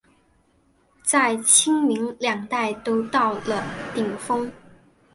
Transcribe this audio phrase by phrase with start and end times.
[1.03, 3.63] 在清民两代都到了
[3.93, 4.51] 顶峰。